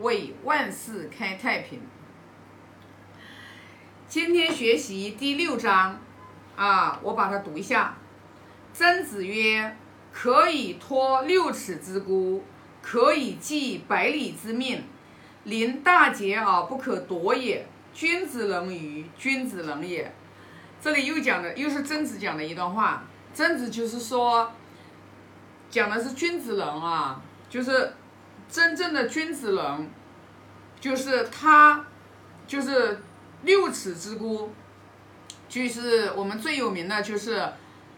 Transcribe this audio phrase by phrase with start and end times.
[0.00, 1.80] 为万世开太平。
[4.08, 6.00] 今天学习第六章，
[6.56, 7.96] 啊，我把它读一下。
[8.72, 9.76] 曾子曰
[10.12, 12.44] ：“可以托六尺之孤，
[12.82, 14.84] 可以寄百里之命。
[15.44, 17.66] 临大节而不可夺也。
[17.92, 20.12] 君子人于君子人也。”
[20.80, 23.04] 这里又讲的又是曾子讲的一段话。
[23.34, 24.50] 曾子就是说，
[25.68, 27.92] 讲的是君子人啊，就是
[28.50, 29.90] 真正的君子人，
[30.80, 31.84] 就是他，
[32.46, 33.00] 就是
[33.42, 34.52] 六尺之孤，
[35.48, 37.52] 就是我们最有名的就是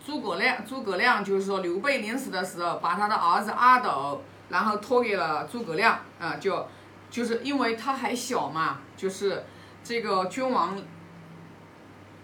[0.04, 0.64] 诸葛亮。
[0.66, 6.68] 诸葛亮就是说刘备临死的时候，把他的儿子阿斗，然后托给了诸葛亮啊，就
[7.10, 9.44] 就是因为他还小嘛，就是
[9.82, 10.80] 这个君王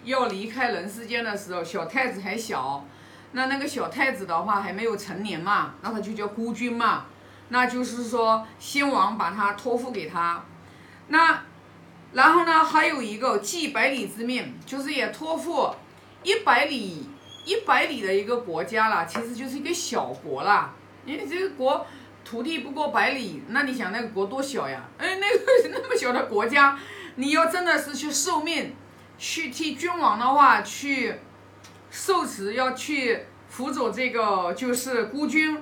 [0.05, 2.85] 要离开人世间的时候，小太子还小。
[3.33, 7.05] 那那个小太子的话还没有成年嘛，那他就叫孤军嘛，
[7.49, 10.45] 那就是说先王把他托付给他，
[11.09, 11.43] 那
[12.13, 15.75] 然后呢还有一个寄百里之命，就是也托付
[16.23, 17.09] 一百里
[17.45, 20.75] 一百里的一个国家了，其实就是一个小国啦，
[21.05, 21.87] 因为这个国
[22.25, 24.85] 土地不过百里，那你想那个国多小呀？
[24.99, 26.79] 哎，那个 那么小的国家，
[27.17, 28.75] 你要真的是去受命，
[29.19, 31.21] 去替君王的话去。
[31.91, 33.19] 受职要去
[33.49, 35.59] 辅佐这个就是孤军，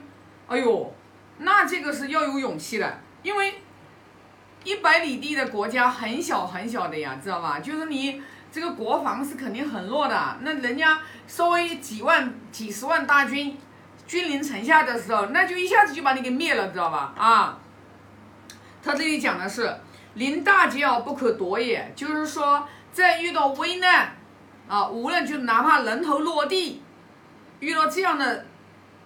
[0.48, 0.93] 哎呦，
[1.39, 3.61] 那这个是要有勇气的，因为
[4.65, 7.61] 一百里地的国家很小很小的呀，知道吧？
[7.61, 13.56] 就是你这个国防是肯定很弱的，那人家稍微几万、几十万大军
[14.06, 17.12] 君临城下的时候，那就一下子就把你给灭了，知道吧？
[17.17, 17.59] 啊，
[18.83, 19.77] 他这里讲的是
[20.15, 24.12] 临大节而不可夺也，就是说在遇到危难。
[24.69, 26.83] 啊，无论就哪怕人头落地，
[27.61, 28.47] 遇到这样的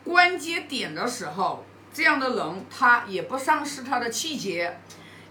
[0.02, 4.78] 关节点的时候，这样的人他也不丧失他的气节，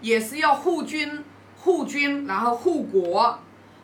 [0.02, 1.24] 也是要护君、
[1.58, 3.40] 护君，然后护国。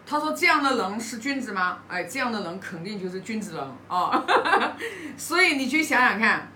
[0.08, 1.80] 他说这样的人是君子吗？
[1.88, 4.24] 哎，这样的人肯定就是君子人啊。
[5.18, 6.52] 所以你去想想看，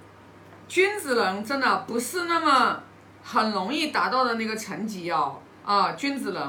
[0.67, 2.83] 君子人真的不是那么
[3.23, 5.39] 很容易达到的那个层级哦。
[5.65, 6.43] 啊，君子人。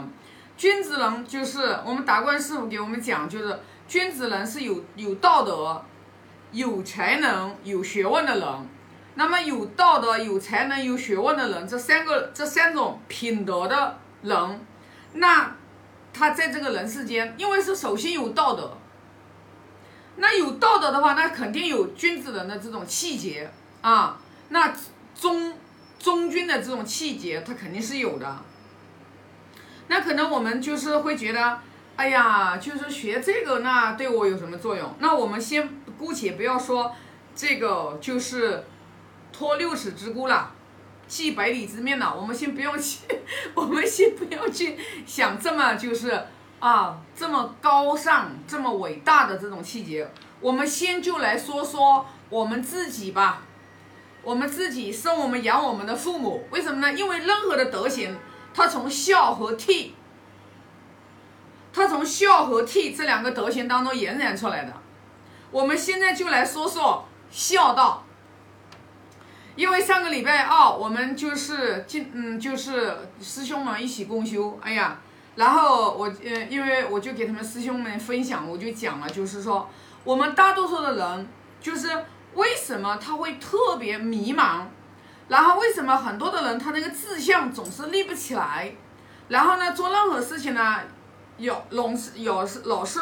[0.56, 5.82] 君子人就是我们达观师傅给我们讲，就是君子人是有有道德、
[6.52, 8.46] 有才能、有学问的人。
[9.14, 14.60] 那么有道德、有才能、有学问的人，这三个这三种品德的人，
[15.14, 15.56] 那
[16.12, 18.76] 他在这个人世间，因为是首先有道德。
[20.16, 23.50] 那有道德的话，那肯定有君子人的这种气节
[23.80, 24.18] 啊。
[24.50, 24.74] 那
[25.18, 25.54] 忠
[25.98, 28.36] 忠君的这种气节，他肯定是有的。
[29.88, 31.58] 那可能我们就是会觉得，
[31.96, 34.94] 哎呀，就是学这个，那对我有什么作用？
[34.98, 36.94] 那我们先姑且不要说
[37.34, 38.64] 这个，就是
[39.32, 40.52] 托六尺之孤了，
[41.06, 42.14] 寄百里之面了。
[42.14, 43.00] 我们先不用去，
[43.54, 46.26] 我们先不要去想这么就是
[46.58, 50.10] 啊这么高尚、这么伟大的这种气节。
[50.40, 53.42] 我们先就来说说我们自己吧，
[54.22, 56.92] 我们自己生我们养我们的父母，为什么呢？
[56.92, 58.16] 因为任何的德行。
[58.52, 59.90] 他从孝和悌，
[61.72, 64.72] 他从孝和悌这两个德行当中延展出来的。
[65.52, 68.04] 我们现在就来说说孝道，
[69.60, 74.98] 因为上个礼拜二我们就是进嗯就是师兄们一起共修，哎呀，
[75.36, 79.68] 然后我呃因为我就给他们师兄们分享，我就讲了，就是说
[80.02, 81.28] 我们大多数的人
[81.60, 81.90] 就是
[82.32, 84.62] 为什么他会特别迷茫。
[85.28, 88.72] 然后为什么很多的人他那个志向总是立不起来？
[89.28, 90.80] 然后呢，做任何事情呢，
[91.36, 92.98] 有总是有是老是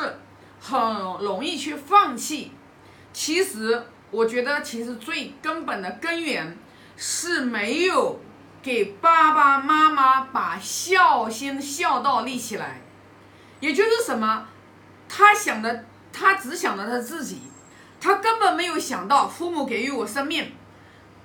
[0.61, 0.77] 很
[1.21, 2.51] 容易去放弃。
[3.13, 3.81] 其实
[4.11, 6.57] 我觉得，其实最根本的根源
[6.97, 8.21] 是没有
[8.63, 12.81] 给爸爸妈妈把孝心孝道立起来。
[13.61, 14.47] 也就是什么，
[15.09, 17.43] 他想的他只想着他自己，
[18.01, 20.53] 他根本没有想到父母给予我生命。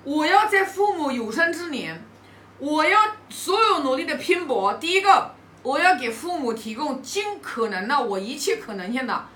[0.02, 2.04] 我要在父母有生之年，
[2.58, 4.74] 我要所有努力的拼搏。
[4.74, 9.26] 第一个，我要给父母提供尽可能的我一切可能性的，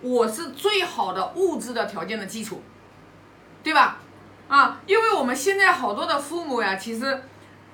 [0.00, 2.62] 我是最好的物质的条件的基础，
[3.64, 3.98] 对吧？
[4.46, 7.22] 啊，因为我们现在好多的父母呀，其实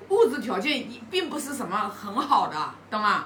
[0.09, 2.55] 物质条件并不是什么很好的，
[2.89, 3.25] 懂吗？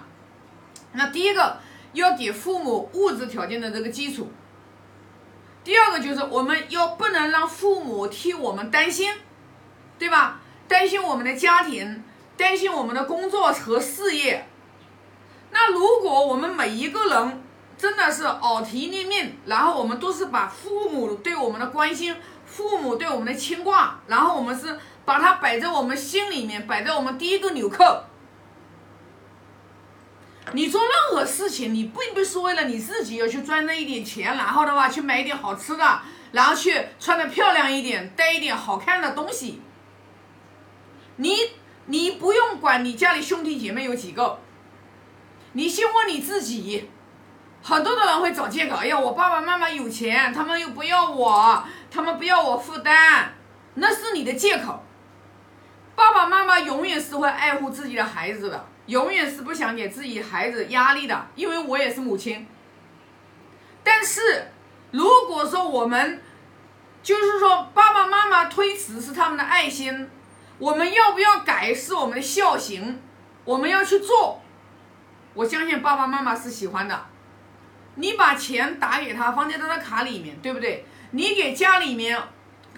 [0.94, 1.58] 那第一个
[1.94, 4.32] 要给父母物质条件的这个基础。
[5.64, 9.14] 第二个就是我们要不能让父母替我们担心，
[10.00, 10.40] 对吧？
[10.68, 12.04] 担心我们的家庭，
[12.36, 14.48] 担心我们的工作和事业。
[15.52, 17.44] 那如果我们每一个人
[17.78, 22.16] 真的是耳提面命，然后我们都是把父母对我们的关心、
[22.56, 27.84] 父母对我们的牵挂，然后我们是把它摆在我们心里面，摆在我们第一个纽扣。
[30.54, 36.00] 你做任何事情，你并不是为了你自己要去赚那一点钱，然后的话去买一点好吃的，
[36.32, 39.62] 然后去穿的漂亮一点，带一点好看的东西。
[41.18, 41.36] 你
[41.88, 44.40] 你不用管你家里兄弟姐妹有几个，
[45.52, 46.90] 你先问你自己。
[47.68, 53.34] 很多的人会找借口，哎呀，我爸爸妈妈有钱，他们又不要我，他们不要我负担，
[53.74, 54.86] 那是你的借口。
[55.96, 58.68] 爸爸妈妈永远是会爱护自己的孩子的。
[58.86, 62.48] 永远是不想给自己孩子压力的，因为我也是母亲。
[63.84, 64.52] 但是，
[64.92, 66.22] 如果说我们
[67.02, 70.08] 就是说爸爸妈妈推辞是他们的爱心，
[70.60, 73.02] 我们要不要改是我们的孝行？
[73.44, 74.40] 我们要去做。
[75.34, 77.06] 我相信爸爸妈妈是喜欢的。
[77.96, 80.86] 你把钱打给他，放在他的卡里面，对不对？
[81.12, 82.22] 你给家里面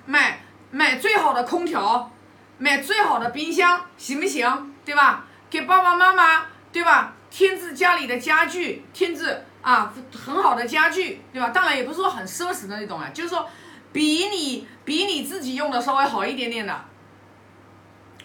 [0.05, 0.41] 买
[0.71, 2.11] 买最好的空调，
[2.57, 4.73] 买最好的冰箱，行不行？
[4.85, 5.25] 对吧？
[5.49, 7.13] 给爸爸妈妈，对吧？
[7.29, 11.49] 添置家里的家具，添置啊很好的家具，对吧？
[11.49, 13.49] 当然也不是说很奢侈的那种啊，就是说
[13.91, 16.85] 比你比你自己用的稍微好一点点的，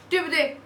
[0.08, 0.60] 对不对？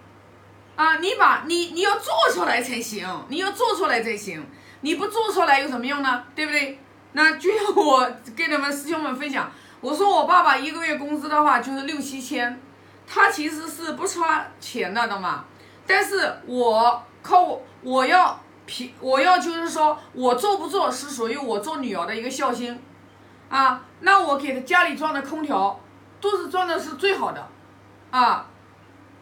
[0.75, 4.45] 啊，你把你你要做出来才行，你要做出来才行，
[4.87, 6.23] 你不做出来有什么用呢？
[6.33, 6.79] 对不对？
[7.11, 9.51] 那就像我跟你们师兄们分享，
[9.81, 12.57] 我说我爸爸一个月工资的话就是六七千，
[13.05, 15.43] 他其实是不差钱的，懂吗？
[15.85, 22.81] 但是我靠我，要平，我要就是说我做不做是属于我做女儿的一个孝心，
[23.49, 25.77] 啊，那我给他家里装的空调
[26.21, 27.45] 都是装的是最好的，
[28.11, 28.45] 啊，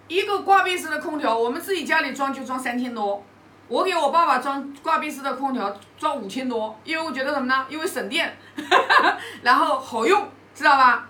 [0.08, 3.24] 一个挂壁式的空调，我们自己家里装就装三千多，
[3.68, 7.66] 我给我爸爸装挂壁式的空调装五千多，因为我觉得什么呢？
[7.68, 8.38] 因为省电，
[9.42, 11.08] 然后好用，知道吧？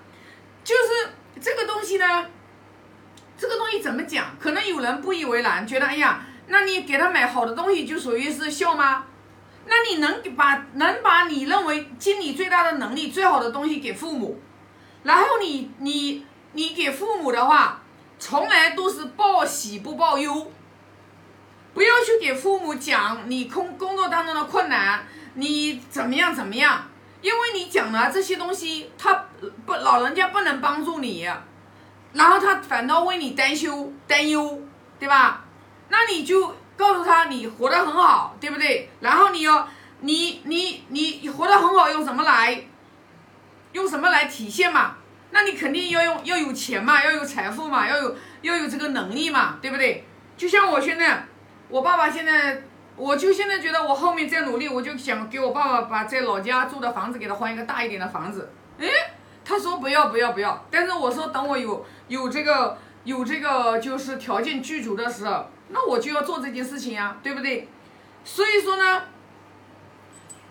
[0.63, 1.11] 就是
[1.41, 2.25] 这个东西呢。
[3.37, 4.27] 这个东西怎么讲？
[4.39, 9.03] 可能有人不以为然，觉得哎呀，那你给他买好的东西就属于是孝吗？
[9.65, 14.39] 那你能把能把你认为尽你最大的能力最好的东西给父母，
[15.03, 17.81] 然后你你你给父母的话，
[18.17, 20.49] 从来都是报喜不报忧，
[21.75, 26.87] 不要去给父母讲你工工作当中的困难，你怎么样怎么样，
[27.21, 29.25] 因为你讲了这些东西，他
[29.65, 31.29] 不老人家不能帮助你。
[32.13, 34.61] 然后他反倒为你担忧担忧，
[34.97, 35.43] 对吧？
[35.89, 38.89] 那你就告诉他你活得很好，对不对？
[39.01, 39.67] 然后你要
[39.99, 42.63] 你你你活得很好，用什么来？
[43.73, 44.95] 用什么来体现嘛？
[45.31, 50.05] 那你肯定要用要有钱嘛，要有财富嘛，要有要有这个能力嘛，对不对？
[50.37, 51.27] 就像我现在，
[51.75, 52.61] 我爸爸现在，
[52.95, 58.49] 我就现在觉得我后面在努力，我就想给我爸爸把在老家住的房子给他换一个大一点的房子，
[58.79, 58.87] 哎。
[59.43, 67.67] 他说不要不要不要，但是我说等我有有这个有这个就是条件具足的时候，那我就要做这件事情呀，对不对？
[68.23, 69.01] 所以说呢，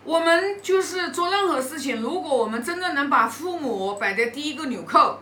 [0.03, 5.19] 我们就是做任何事情，如果我们真正能把父母摆在第一个纽扣，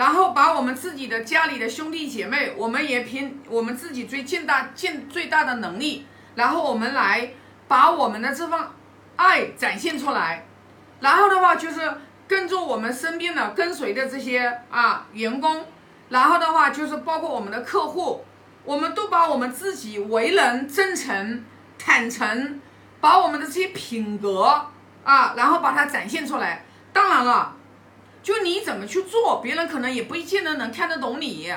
[0.00, 6.06] 然后把我们自己的家里的兄弟姐妹，我们也凭我们自己最尽大尽最大的能力，
[6.36, 7.34] 然后我们来
[7.68, 8.58] 把我们的这份
[9.16, 10.46] 爱展现出来，
[11.00, 11.92] 然后的话就是。
[12.30, 15.66] 跟着我们身边的跟随的这些啊员工，
[16.10, 18.24] 然后的话就是包括我们的客户，
[18.64, 21.44] 我们都把我们自己为人真诚、
[21.76, 22.60] 坦诚，
[23.00, 24.64] 把我们的这些品格
[25.02, 26.64] 啊，然后把它展现出来。
[26.92, 27.56] 当然了，
[28.22, 31.52] 就你怎么去做，别人可能也不一定能看得懂你。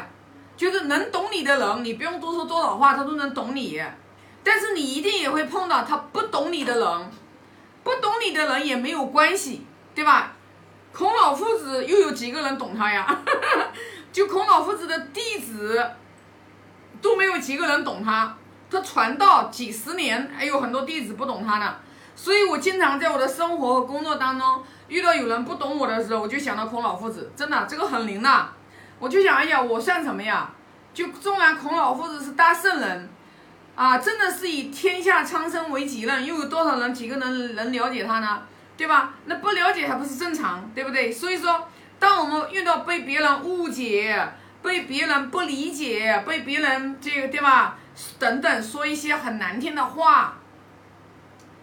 [0.55, 3.83] 就是能懂你的人，你不用多说多少话，他都能懂你。
[4.43, 7.11] 但是你一定也会碰到他不懂你的人，
[7.83, 9.65] 不懂你的人也没有关系，
[9.95, 10.33] 对吧？
[10.93, 13.19] 孔老夫子又有几个人懂他呀？
[14.13, 15.83] 就孔老夫子的弟子
[17.01, 18.37] 都没有几个人懂他，
[18.69, 21.75] 他传道几十年，还有很多弟子不懂他呢。
[22.15, 28.49] 所以我经常在我的生活和工作当中遇到有人不懂我的时候，我就想到孔老夫子，真的这个很灵的。
[28.99, 30.49] 我就想，哎呀，我算什么呀？
[30.93, 33.09] 就纵然孔老夫子是大圣人
[33.75, 38.43] 啊，真的是以天下苍生为己任，又有多少人几个人能了解他呢？
[38.77, 39.13] 对吧？
[39.25, 41.11] 那不了解还不是正常，对不对？
[41.11, 41.67] 所以说，
[41.99, 44.27] 当我们遇到被别人误解、
[44.61, 47.77] 被别人不理解、被别人这个对吧？
[48.17, 50.37] 等等说一些很难听的话，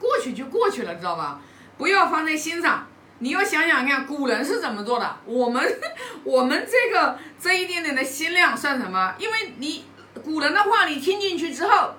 [0.00, 1.40] 过去就过去了，知道吧？
[1.78, 2.88] 不要放在心上。
[3.18, 5.16] 你要想想看，古人是怎么做的？
[5.26, 5.62] 我们
[6.24, 9.14] 我们这个这一点点的心量算什么？
[9.18, 9.84] 因为你
[10.24, 11.94] 古人的话你听进去之后，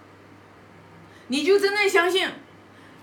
[1.27, 2.27] 你就真正相信，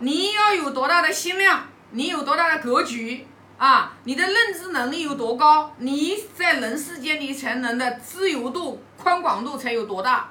[0.00, 1.68] 你要有多大的心量。
[1.90, 3.26] 你有多大的格局，
[3.56, 10.28] 啊，你的认知能力有多高，你在人世间你才能的自由度、宽广度才有多大。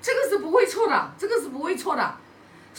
[0.00, 2.16] 这个是不会错的，这个是不会错的。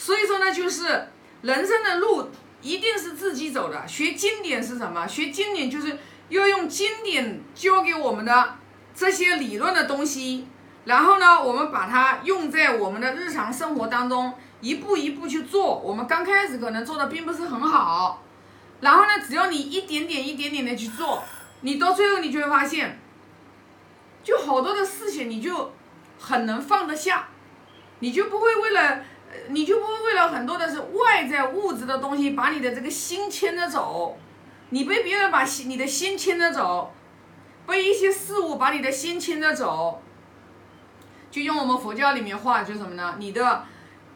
[0.00, 1.08] 所以说呢，就是
[1.42, 2.30] 人生的路
[2.62, 3.86] 一定是自己走的。
[3.86, 5.06] 学经典是什么？
[5.06, 5.98] 学经典就是
[6.30, 8.56] 要用经典教给我们的
[8.94, 10.48] 这些理论的东西，
[10.86, 15.78] 然后呢，我们把它用在我们的日常生活当中，一步一步去做。
[15.78, 18.22] 我们刚开始可能做的并不是很好，
[18.80, 21.22] 然后呢，只要你一点点、一点点的去做，
[21.60, 22.98] 你到最后你就会发现，
[24.24, 25.72] 就好多的事情你就。
[26.22, 27.28] 很能放得下，
[28.00, 29.02] 你就不会为了，
[29.48, 34.18] 你就不会为了很多的是外在物质的东西把你的这个心牵着走，
[34.70, 36.92] 你被别人把心你的心牵着走，
[37.66, 40.02] 被一些事物把你的心牵着走，
[41.30, 43.16] 就用我们佛教里面话就什么呢？
[43.18, 43.64] 你的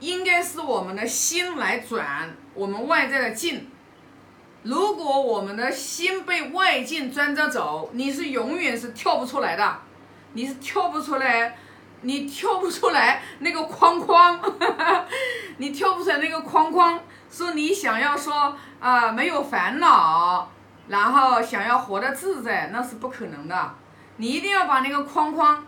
[0.01, 3.69] 应该是我们的心来转我们外在的境，
[4.65, 9.79] 如果我们的心被外境钻着走，你是永远是跳不出来的，
[10.33, 11.57] 你是跳不出来。
[12.05, 14.39] 你跳不出来那个框框，
[15.57, 20.49] 你跳不出来那个框框，说你想要说啊没有烦恼，
[20.89, 23.75] 然后想要活得自在，那是不可能的。
[24.19, 25.67] 你一定要把那个框框，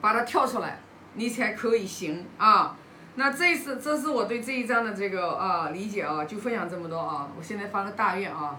[0.00, 0.78] 把它跳出来，
[1.14, 2.76] 你才可以行啊。
[3.14, 7.28] 那这是这是我对这一章的这个啊理解啊，就分享这么多啊。
[7.36, 8.54] 我现在发个大愿啊，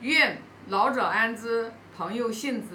[0.00, 2.68] 愿老者安之，朋友幸之。